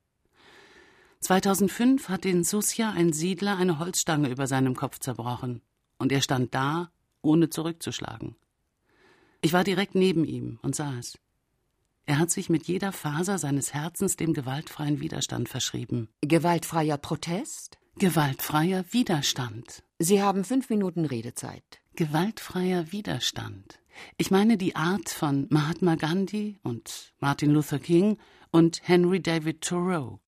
[1.21, 5.63] 2005 hat in Susja ein Siedler eine Holzstange über seinem Kopf zerbrochen,
[5.99, 6.91] und er stand da,
[7.23, 8.37] ohne zurückzuschlagen.
[9.41, 11.19] Ich war direkt neben ihm und sah es.
[12.05, 16.09] Er hat sich mit jeder Faser seines Herzens dem gewaltfreien Widerstand verschrieben.
[16.21, 17.79] Gewaltfreier Protest?
[17.99, 19.83] Gewaltfreier Widerstand.
[19.99, 21.81] Sie haben fünf Minuten Redezeit.
[21.95, 23.81] Gewaltfreier Widerstand.
[24.19, 28.19] Ich meine die Art von Mahatma Gandhi und Martin Luther King
[28.51, 30.21] und Henry David Thoreau.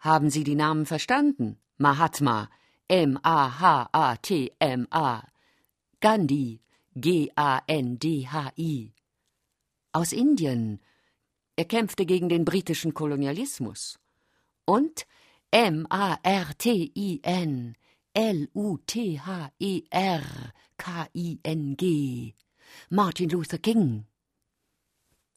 [0.00, 1.58] Haben Sie die Namen verstanden?
[1.76, 2.48] Mahatma,
[2.88, 3.92] M-A-H-A-T-M-A.
[6.00, 6.62] Gandhi,
[6.94, 8.94] G-A-N-D-H-I.
[9.92, 10.80] Aus Indien.
[11.56, 13.98] Er kämpfte gegen den britischen Kolonialismus.
[14.66, 15.06] Und
[15.50, 16.16] M-A-R-T-I-N,
[18.12, 18.62] L-U-T-H-E-R,
[20.76, 22.34] K-I-N-G.
[22.90, 24.04] Martin Luther King.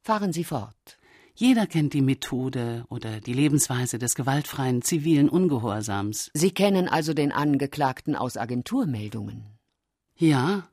[0.02, 1.00] Fahren Sie fort.
[1.36, 6.32] Jeder kennt die Methode oder die Lebensweise des gewaltfreien zivilen Ungehorsams.
[6.34, 9.46] Sie kennen also den Angeklagten aus Agenturmeldungen.
[10.18, 10.68] Ja,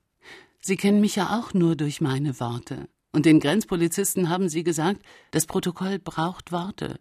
[0.60, 2.88] Sie kennen mich ja auch nur durch meine Worte.
[3.12, 7.00] Und den Grenzpolizisten haben Sie gesagt, das Protokoll braucht Worte.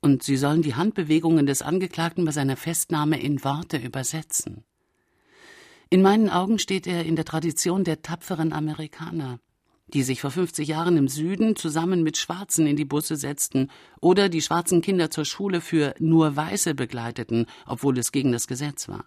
[0.00, 4.64] Und Sie sollen die Handbewegungen des Angeklagten bei seiner Festnahme in Worte übersetzen.
[5.90, 9.38] In meinen Augen steht er in der Tradition der tapferen Amerikaner
[9.92, 14.28] die sich vor 50 Jahren im Süden zusammen mit Schwarzen in die Busse setzten oder
[14.28, 19.04] die schwarzen Kinder zur Schule für nur Weiße begleiteten, obwohl es gegen das Gesetz war.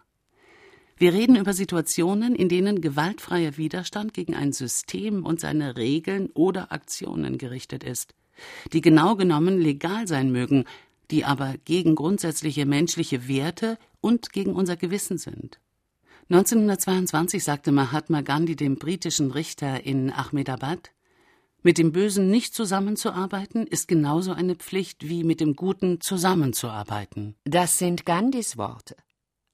[0.98, 6.72] Wir reden über Situationen, in denen gewaltfreier Widerstand gegen ein System und seine Regeln oder
[6.72, 8.16] Aktionen gerichtet ist,
[8.72, 10.64] die genau genommen legal sein mögen,
[11.12, 15.60] die aber gegen grundsätzliche menschliche Werte und gegen unser Gewissen sind.
[16.30, 20.92] 1922 sagte Mahatma Gandhi dem britischen Richter in Ahmedabad,
[21.62, 27.36] mit dem Bösen nicht zusammenzuarbeiten ist genauso eine Pflicht wie mit dem Guten zusammenzuarbeiten.
[27.44, 28.96] Das sind Gandhis Worte.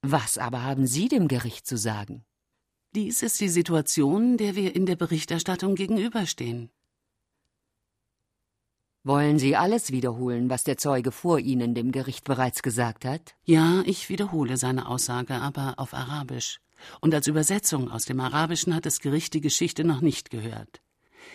[0.02, 2.24] Was aber haben Sie dem Gericht zu sagen?
[2.94, 6.70] Dies ist die Situation, der wir in der Berichterstattung gegenüberstehen.
[9.04, 13.34] Wollen Sie alles wiederholen, was der Zeuge vor Ihnen dem Gericht bereits gesagt hat?
[13.44, 16.60] Ja, ich wiederhole seine Aussage, aber auf Arabisch
[17.00, 20.82] und als Übersetzung aus dem Arabischen hat das Gericht die Geschichte noch nicht gehört.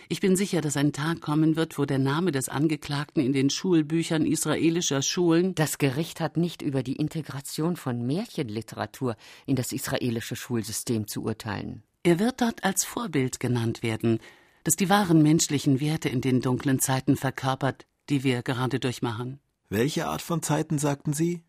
[0.08, 3.50] Ich bin sicher, dass ein Tag kommen wird, wo der Name des Angeklagten in den
[3.50, 10.36] Schulbüchern israelischer Schulen Das Gericht hat nicht über die Integration von Märchenliteratur in das israelische
[10.36, 11.82] Schulsystem zu urteilen.
[12.02, 14.18] Er wird dort als Vorbild genannt werden,
[14.64, 19.40] das die wahren menschlichen Werte in den dunklen Zeiten verkörpert, die wir gerade durchmachen.
[19.68, 21.42] Welche Art von Zeiten sagten Sie?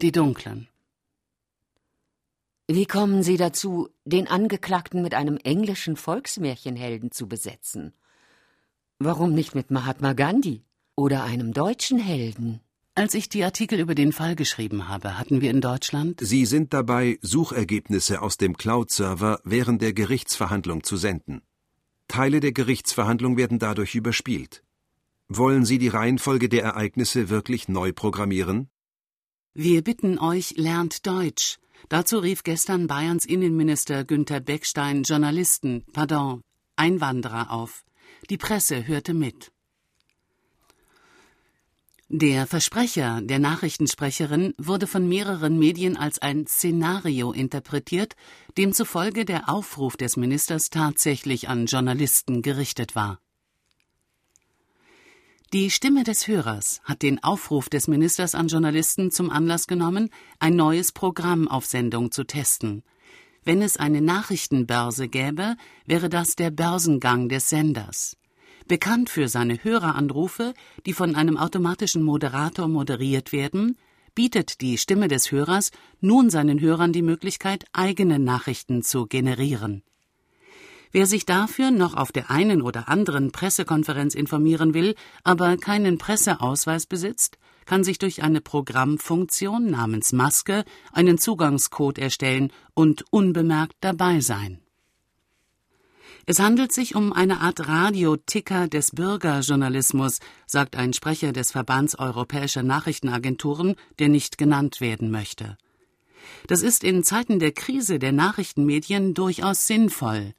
[0.00, 0.68] Die dunklen.
[2.70, 7.94] Wie kommen Sie dazu, den Angeklagten mit einem englischen Volksmärchenhelden zu besetzen?
[8.98, 12.60] Warum nicht mit Mahatma Gandhi oder einem deutschen Helden?
[12.94, 16.20] Als ich die Artikel über den Fall geschrieben habe, hatten wir in Deutschland.
[16.20, 21.40] Sie sind dabei, Suchergebnisse aus dem Cloud-Server während der Gerichtsverhandlung zu senden.
[22.06, 24.62] Teile der Gerichtsverhandlung werden dadurch überspielt.
[25.28, 28.68] Wollen Sie die Reihenfolge der Ereignisse wirklich neu programmieren?
[29.54, 31.58] Wir bitten euch, lernt Deutsch.
[31.88, 36.42] Dazu rief gestern Bayerns Innenminister Günther Beckstein Journalisten, pardon,
[36.76, 37.84] Einwanderer auf.
[38.30, 39.52] Die Presse hörte mit.
[42.10, 48.16] Der Versprecher der Nachrichtensprecherin wurde von mehreren Medien als ein Szenario interpretiert,
[48.56, 53.20] demzufolge der Aufruf des Ministers tatsächlich an Journalisten gerichtet war.
[55.54, 60.56] Die Stimme des Hörers hat den Aufruf des Ministers an Journalisten zum Anlass genommen, ein
[60.56, 62.82] neues Programm auf Sendung zu testen.
[63.44, 65.56] Wenn es eine Nachrichtenbörse gäbe,
[65.86, 68.18] wäre das der Börsengang des Senders.
[68.66, 70.52] Bekannt für seine Höreranrufe,
[70.84, 73.78] die von einem automatischen Moderator moderiert werden,
[74.14, 75.70] bietet die Stimme des Hörers
[76.02, 79.82] nun seinen Hörern die Möglichkeit, eigene Nachrichten zu generieren.
[80.90, 86.86] Wer sich dafür noch auf der einen oder anderen Pressekonferenz informieren will, aber keinen Presseausweis
[86.86, 94.60] besitzt, kann sich durch eine Programmfunktion namens Maske einen Zugangscode erstellen und unbemerkt dabei sein.
[96.24, 102.62] Es handelt sich um eine Art Radioticker des Bürgerjournalismus, sagt ein Sprecher des Verbands Europäischer
[102.62, 105.56] Nachrichtenagenturen, der nicht genannt werden möchte.
[106.46, 110.34] Das ist in Zeiten der Krise der Nachrichtenmedien durchaus sinnvoll.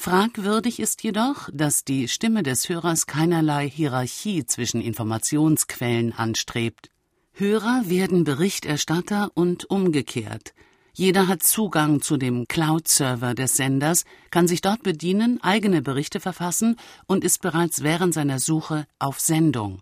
[0.00, 6.92] Fragwürdig ist jedoch, dass die Stimme des Hörers keinerlei Hierarchie zwischen Informationsquellen anstrebt.
[7.32, 10.54] Hörer werden Berichterstatter und umgekehrt.
[10.92, 16.76] Jeder hat Zugang zu dem Cloud-Server des Senders, kann sich dort bedienen, eigene Berichte verfassen
[17.08, 19.80] und ist bereits während seiner Suche auf Sendung.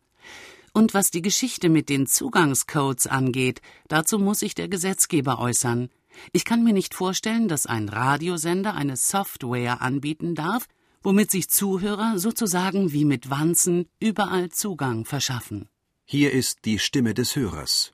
[0.72, 5.90] Und was die Geschichte mit den Zugangscodes angeht, dazu muss sich der Gesetzgeber äußern.
[6.33, 10.66] Ich kann mir nicht vorstellen, dass ein Radiosender eine Software anbieten darf,
[11.02, 15.68] womit sich Zuhörer sozusagen wie mit Wanzen überall Zugang verschaffen.
[16.05, 17.92] Hier ist die Stimme des Hörers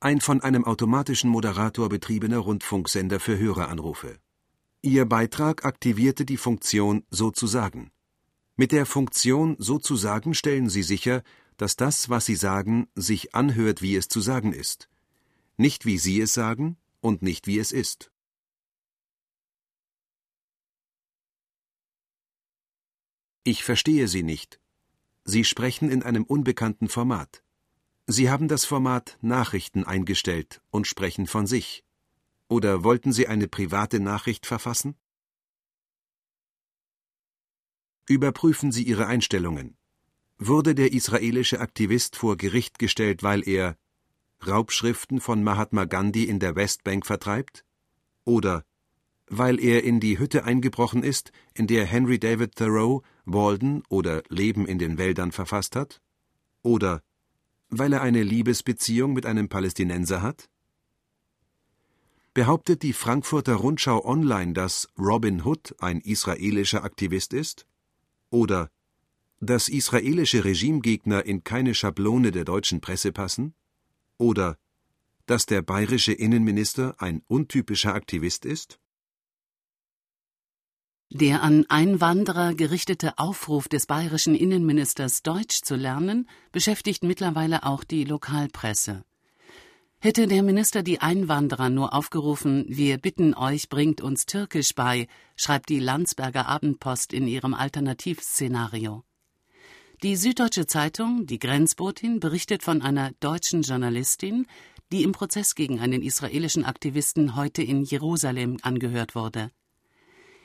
[0.00, 4.18] ein von einem automatischen Moderator betriebener Rundfunksender für Höreranrufe.
[4.80, 7.90] Ihr Beitrag aktivierte die Funktion Sozusagen.
[8.54, 11.22] Mit der Funktion Sozusagen stellen Sie sicher,
[11.56, 14.88] dass das, was Sie sagen, sich anhört, wie es zu sagen ist.
[15.56, 18.10] Nicht wie Sie es sagen und nicht wie es ist.
[23.44, 24.60] Ich verstehe Sie nicht.
[25.24, 27.42] Sie sprechen in einem unbekannten Format.
[28.06, 31.84] Sie haben das Format Nachrichten eingestellt und sprechen von sich.
[32.48, 34.96] Oder wollten Sie eine private Nachricht verfassen?
[38.06, 39.76] Überprüfen Sie Ihre Einstellungen.
[40.38, 43.76] Wurde der israelische Aktivist vor Gericht gestellt, weil er
[44.46, 47.64] Raubschriften von Mahatma Gandhi in der Westbank vertreibt?
[48.24, 48.64] Oder
[49.30, 54.66] weil er in die Hütte eingebrochen ist, in der Henry David Thoreau Walden oder Leben
[54.66, 56.00] in den Wäldern verfasst hat?
[56.62, 57.02] Oder
[57.68, 60.48] weil er eine Liebesbeziehung mit einem Palästinenser hat?
[62.32, 67.66] Behauptet die Frankfurter Rundschau online, dass Robin Hood ein israelischer Aktivist ist?
[68.30, 68.70] Oder
[69.40, 73.54] dass israelische Regimegegner in keine Schablone der deutschen Presse passen?
[74.18, 74.58] Oder
[75.26, 78.78] dass der bayerische Innenminister ein untypischer Aktivist ist?
[81.10, 88.04] Der an Einwanderer gerichtete Aufruf des bayerischen Innenministers, Deutsch zu lernen, beschäftigt mittlerweile auch die
[88.04, 89.04] Lokalpresse.
[90.00, 95.70] Hätte der Minister die Einwanderer nur aufgerufen, wir bitten euch, bringt uns Türkisch bei, schreibt
[95.70, 99.02] die Landsberger Abendpost in ihrem Alternativszenario.
[100.04, 104.46] Die Süddeutsche Zeitung, die Grenzbotin, berichtet von einer deutschen Journalistin,
[104.92, 109.50] die im Prozess gegen einen israelischen Aktivisten heute in Jerusalem angehört wurde.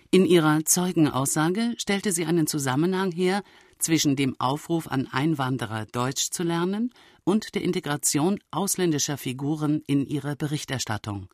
[0.10, 3.44] In ihrer Zeugenaussage stellte sie einen Zusammenhang her
[3.78, 6.92] zwischen dem Aufruf an Einwanderer Deutsch zu lernen
[7.24, 11.30] und der Integration ausländischer Figuren in ihre Berichterstattung.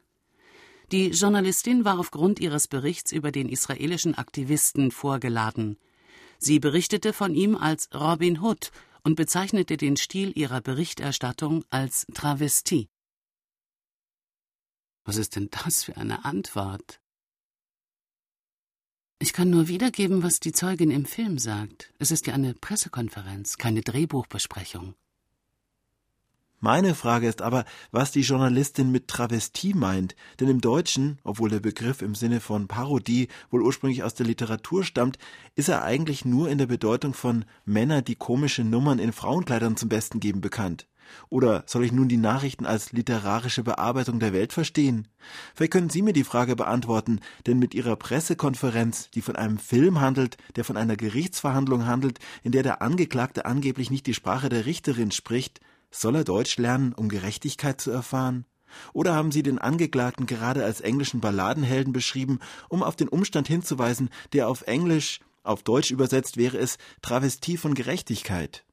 [0.92, 5.78] Die Journalistin war aufgrund ihres Berichts über den israelischen Aktivisten vorgeladen.
[6.40, 8.72] Sie berichtete von ihm als Robin Hood
[9.04, 12.90] und bezeichnete den Stil ihrer Berichterstattung als Travestie.
[15.04, 17.02] Was ist denn das für eine Antwort?
[19.22, 21.94] Ich kann nur wiedergeben, was die Zeugin im Film sagt.
[22.00, 24.96] Es ist ja eine Pressekonferenz, keine Drehbuchbesprechung.
[26.62, 31.62] Meine Frage ist aber, was die Journalistin mit Travestie meint, denn im Deutschen, obwohl der
[31.62, 35.18] Begriff im Sinne von Parodie wohl ursprünglich aus der Literatur stammt,
[35.56, 39.88] ist er eigentlich nur in der Bedeutung von Männer, die komische Nummern in Frauenkleidern zum
[39.88, 40.86] Besten geben, bekannt.
[41.30, 45.08] Oder soll ich nun die Nachrichten als literarische Bearbeitung der Welt verstehen?
[45.56, 50.02] Vielleicht können Sie mir die Frage beantworten, denn mit Ihrer Pressekonferenz, die von einem Film
[50.02, 54.66] handelt, der von einer Gerichtsverhandlung handelt, in der der Angeklagte angeblich nicht die Sprache der
[54.66, 58.46] Richterin spricht, soll er Deutsch lernen, um Gerechtigkeit zu erfahren?
[58.94, 64.10] Oder haben Sie den Angeklagten gerade als englischen Balladenhelden beschrieben, um auf den Umstand hinzuweisen,
[64.34, 68.64] der auf Englisch, auf Deutsch übersetzt wäre es Travestie von Gerechtigkeit?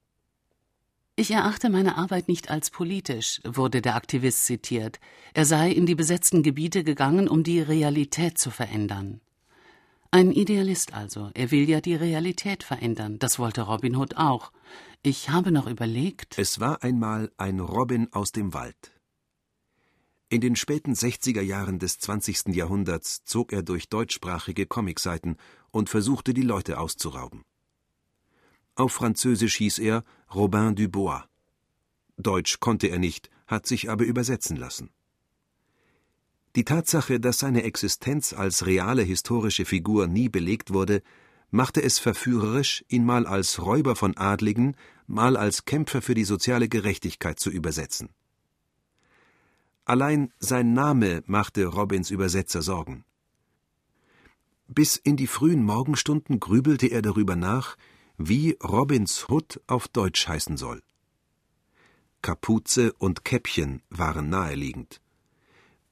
[1.18, 5.00] Ich erachte meine Arbeit nicht als politisch, wurde der Aktivist zitiert.
[5.32, 9.22] Er sei in die besetzten Gebiete gegangen, um die Realität zu verändern.
[10.10, 11.30] Ein Idealist also.
[11.32, 13.18] Er will ja die Realität verändern.
[13.18, 14.52] Das wollte Robin Hood auch.
[15.08, 16.36] Ich habe noch überlegt.
[16.36, 18.90] Es war einmal ein Robin aus dem Wald.
[20.30, 22.48] In den späten 60er Jahren des 20.
[22.48, 25.36] Jahrhunderts zog er durch deutschsprachige Comicseiten
[25.70, 27.44] und versuchte, die Leute auszurauben.
[28.74, 30.02] Auf Französisch hieß er
[30.34, 31.22] Robin Dubois.
[32.16, 34.90] Deutsch konnte er nicht, hat sich aber übersetzen lassen.
[36.56, 41.00] Die Tatsache, dass seine Existenz als reale historische Figur nie belegt wurde,
[41.50, 44.76] machte es verführerisch, ihn mal als Räuber von Adligen,
[45.06, 48.10] mal als Kämpfer für die soziale Gerechtigkeit zu übersetzen.
[49.84, 53.04] Allein sein Name machte Robins Übersetzer Sorgen.
[54.68, 57.76] Bis in die frühen Morgenstunden grübelte er darüber nach,
[58.18, 60.82] wie Robins Hood auf Deutsch heißen soll.
[62.22, 65.00] Kapuze und Käppchen waren naheliegend.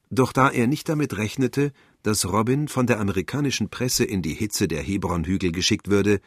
[0.09, 1.71] Doch da er nicht damit rechnete,
[2.03, 6.19] dass Robin von der amerikanischen Presse in die Hitze der Hebronhügel geschickt würde,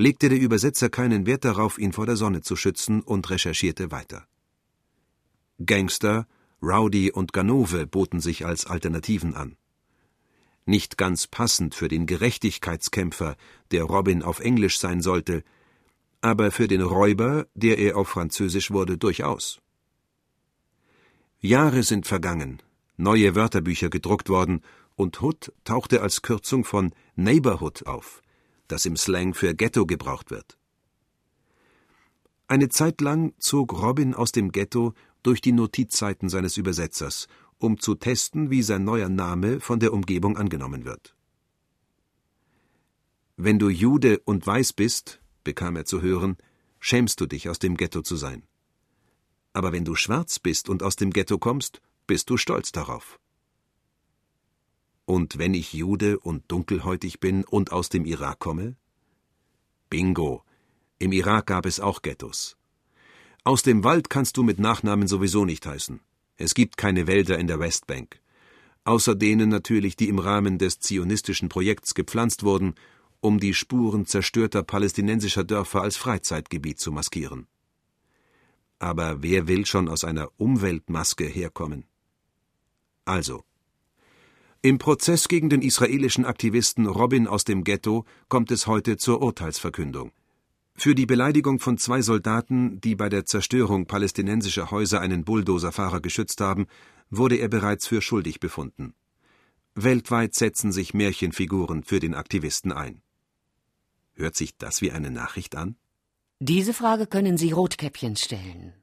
[0.00, 4.26] legte der Übersetzer keinen Wert darauf, ihn vor der Sonne zu schützen und recherchierte weiter.
[5.64, 6.26] Gangster,
[6.62, 9.56] Rowdy und Ganove boten sich als Alternativen an.
[10.64, 13.36] Nicht ganz passend für den Gerechtigkeitskämpfer,
[13.70, 15.42] der Robin auf Englisch sein sollte,
[16.22, 19.60] aber für den Räuber, der er auf Französisch wurde, durchaus.
[21.40, 22.62] Jahre sind vergangen,
[22.96, 24.62] neue Wörterbücher gedruckt worden,
[24.96, 28.20] und Hood tauchte als Kürzung von Neighborhood auf,
[28.70, 30.58] das im Slang für Ghetto gebraucht wird.
[32.48, 37.94] Eine Zeit lang zog Robin aus dem Ghetto durch die Notizseiten seines Übersetzers, um zu
[37.94, 41.14] testen, wie sein neuer Name von der Umgebung angenommen wird.
[43.36, 46.36] Wenn du Jude und weiß bist, bekam er zu hören,
[46.78, 48.42] schämst du dich, aus dem Ghetto zu sein.
[49.52, 53.20] Aber wenn du schwarz bist und aus dem Ghetto kommst, bist du stolz darauf.
[55.10, 58.76] Und wenn ich Jude und dunkelhäutig bin und aus dem Irak komme?
[59.88, 60.44] Bingo.
[61.00, 62.56] Im Irak gab es auch Ghettos.
[63.42, 65.98] Aus dem Wald kannst du mit Nachnamen sowieso nicht heißen.
[66.36, 68.20] Es gibt keine Wälder in der Westbank.
[68.84, 72.76] Außer denen natürlich, die im Rahmen des zionistischen Projekts gepflanzt wurden,
[73.18, 77.48] um die Spuren zerstörter palästinensischer Dörfer als Freizeitgebiet zu maskieren.
[78.78, 81.84] Aber wer will schon aus einer Umweltmaske herkommen?
[83.04, 83.42] Also.
[84.62, 90.12] Im Prozess gegen den israelischen Aktivisten Robin aus dem Ghetto kommt es heute zur Urteilsverkündung.
[90.76, 96.42] Für die Beleidigung von zwei Soldaten, die bei der Zerstörung palästinensischer Häuser einen Bulldozerfahrer geschützt
[96.42, 96.66] haben,
[97.08, 98.92] wurde er bereits für schuldig befunden.
[99.74, 103.00] Weltweit setzen sich Märchenfiguren für den Aktivisten ein.
[104.12, 105.76] Hört sich das wie eine Nachricht an?
[106.38, 108.74] Diese Frage können Sie Rotkäppchen stellen.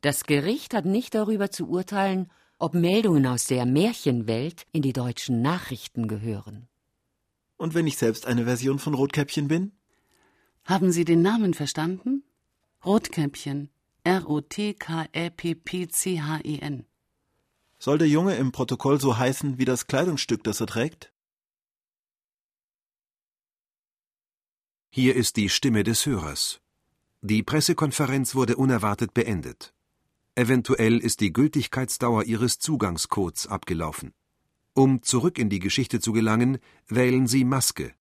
[0.00, 5.42] Das Gericht hat nicht darüber zu urteilen, ob Meldungen aus der Märchenwelt in die deutschen
[5.42, 6.68] Nachrichten gehören.
[7.56, 9.72] Und wenn ich selbst eine Version von Rotkäppchen bin?
[10.64, 12.22] Haben Sie den Namen verstanden?
[12.84, 13.70] Rotkäppchen.
[14.04, 16.86] R-O-T-K-Ä-P-P-C-H-E-N.
[17.78, 21.12] Soll der Junge im Protokoll so heißen wie das Kleidungsstück, das er trägt?
[24.90, 26.60] Hier ist die Stimme des Hörers.
[27.20, 29.74] Die Pressekonferenz wurde unerwartet beendet.
[30.38, 34.14] Eventuell ist die Gültigkeitsdauer Ihres Zugangscodes abgelaufen.
[34.72, 37.92] Um zurück in die Geschichte zu gelangen, wählen Sie Maske.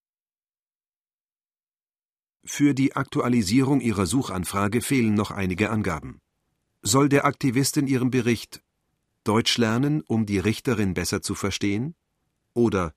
[2.44, 6.22] Für die Aktualisierung Ihrer Suchanfrage fehlen noch einige Angaben.
[6.84, 8.62] Soll der Aktivist in Ihrem Bericht
[9.24, 11.96] Deutsch lernen, um die Richterin besser zu verstehen?
[12.54, 12.94] Oder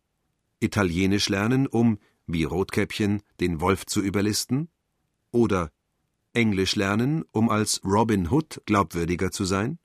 [0.59, 4.69] Italienisch lernen, um, wie Rotkäppchen, den Wolf zu überlisten?
[5.31, 5.73] Oder
[6.33, 9.79] Englisch lernen, um als Robin Hood glaubwürdiger zu sein?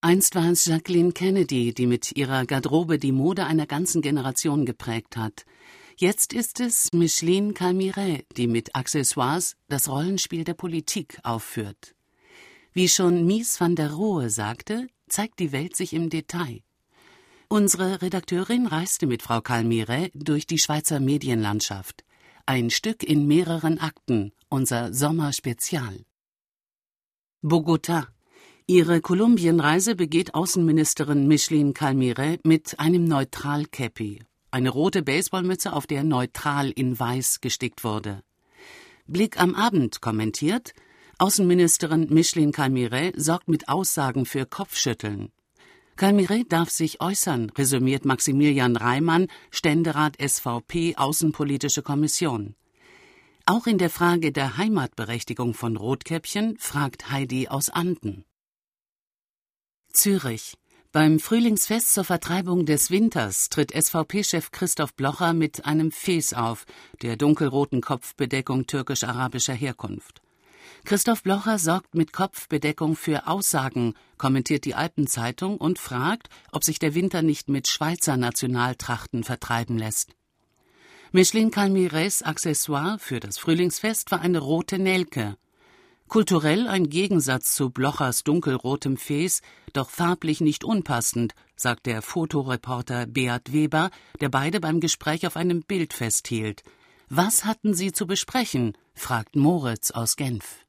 [0.00, 5.16] Einst war es Jacqueline Kennedy, die mit ihrer Garderobe die Mode einer ganzen Generation geprägt
[5.16, 5.46] hat.
[5.96, 11.94] Jetzt ist es Micheline Calmiret, die mit Accessoires das Rollenspiel der Politik aufführt.
[12.72, 16.60] Wie schon Mies van der Rohe sagte, zeigt die Welt sich im Detail.
[17.48, 22.04] Unsere Redakteurin reiste mit Frau Calmiret durch die Schweizer Medienlandschaft.
[22.46, 26.04] Ein Stück in mehreren Akten, unser Sommerspezial.
[27.42, 28.06] Bogota.
[28.66, 34.20] Ihre Kolumbienreise begeht Außenministerin Micheline Calmiret mit einem Neutral-Käppi
[34.54, 38.22] eine rote Baseballmütze, auf der neutral in weiß gestickt wurde.
[39.08, 40.74] Blick am Abend kommentiert,
[41.18, 45.32] Außenministerin Micheline Calmiret sorgt mit Aussagen für Kopfschütteln.
[45.96, 52.54] Calmiret darf sich äußern, resümiert Maximilian Reimann, Ständerat SVP Außenpolitische Kommission.
[53.46, 58.24] Auch in der Frage der Heimatberechtigung von Rotkäppchen fragt Heidi aus Anden.
[59.92, 60.54] Zürich.
[60.92, 66.64] Beim Frühlingsfest zur Vertreibung des Winters tritt SVP-Chef Christoph Blocher mit einem Fes auf,
[67.02, 70.22] der dunkelroten Kopfbedeckung türkisch-arabischer Herkunft.
[70.86, 76.94] Christoph Blocher sorgt mit Kopfbedeckung für Aussagen, kommentiert die Alpenzeitung und fragt, ob sich der
[76.94, 80.14] Winter nicht mit Schweizer Nationaltrachten vertreiben lässt.
[81.16, 85.36] Michelin Calmires Accessoire für das Frühlingsfest war eine rote Nelke.
[86.08, 89.40] Kulturell ein Gegensatz zu Blochers dunkelrotem Fes,
[89.74, 93.90] doch farblich nicht unpassend, sagt der Fotoreporter Beat Weber,
[94.20, 96.64] der beide beim Gespräch auf einem Bild festhielt.
[97.08, 98.76] Was hatten sie zu besprechen?
[98.92, 100.66] fragt Moritz aus Genf.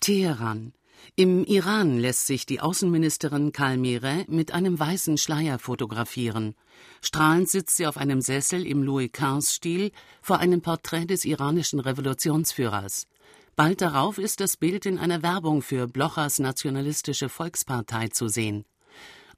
[0.00, 0.72] Teheran.
[1.14, 6.54] Im Iran lässt sich die Außenministerin Kalmire mit einem weißen Schleier fotografieren.
[7.00, 13.06] Strahlend sitzt sie auf einem Sessel im Louis XV-Stil vor einem Porträt des iranischen Revolutionsführers.
[13.54, 18.64] Bald darauf ist das Bild in einer Werbung für Blochers Nationalistische Volkspartei zu sehen.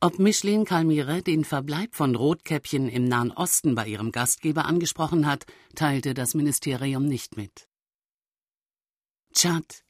[0.01, 5.45] Ob Micheline Kalmire den Verbleib von Rotkäppchen im Nahen Osten bei ihrem Gastgeber angesprochen hat,
[5.75, 7.69] teilte das Ministerium nicht mit.
[9.33, 9.85] Tschad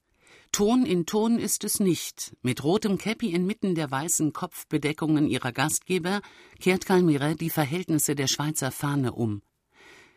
[0.53, 2.37] Ton in Ton ist es nicht.
[2.43, 6.21] Mit rotem Käppi inmitten der weißen Kopfbedeckungen ihrer Gastgeber
[6.61, 9.43] kehrt Calmire die Verhältnisse der Schweizer Fahne um.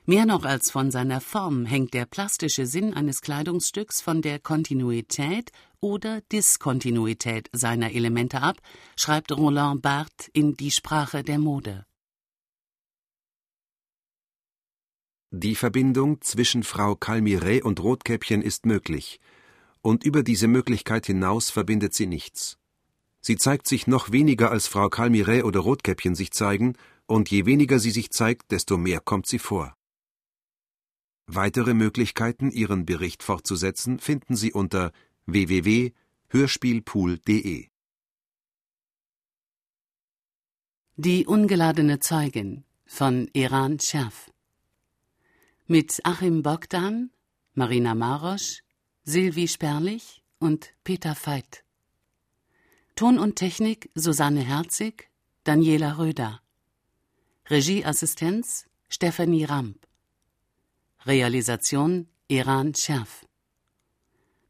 [0.05, 5.51] Mehr noch als von seiner Form hängt der plastische Sinn eines Kleidungsstücks von der Kontinuität
[5.79, 8.57] oder Diskontinuität seiner Elemente ab,
[8.95, 11.85] schreibt Roland Barthes in Die Sprache der Mode.
[15.29, 19.19] Die Verbindung zwischen Frau Calmire und Rotkäppchen ist möglich–
[19.81, 22.57] und über diese Möglichkeit hinaus verbindet sie nichts.
[23.19, 26.75] Sie zeigt sich noch weniger, als Frau Calmire oder Rotkäppchen sich zeigen,
[27.05, 29.75] und je weniger sie sich zeigt, desto mehr kommt sie vor.
[31.27, 34.91] Weitere Möglichkeiten, Ihren Bericht fortzusetzen, finden Sie unter
[35.27, 37.67] www.hörspielpool.de.
[40.97, 44.29] Die ungeladene Zeugin von Iran Scherf
[45.67, 47.11] mit Achim Bogdan,
[47.53, 48.61] Marina Marosch,
[49.03, 51.63] Silvi Sperlich und Peter Veit.
[52.95, 55.09] Ton und Technik Susanne Herzig,
[55.43, 56.39] Daniela Röder.
[57.49, 59.87] Regieassistenz Stephanie Ramp.
[61.07, 63.25] Realisation Iran Scherf.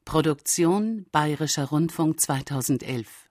[0.03, 3.29] Produktion Bayerischer Rundfunk 2011.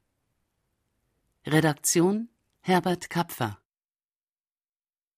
[1.45, 2.31] Redaktion
[2.63, 3.60] Herbert Kapfer